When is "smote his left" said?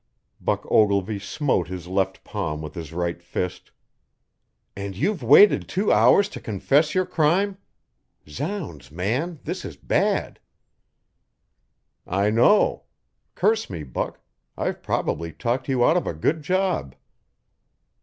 1.19-2.23